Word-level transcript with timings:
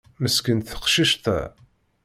Meskint 0.21 0.65
teqcict-a. 0.71 1.39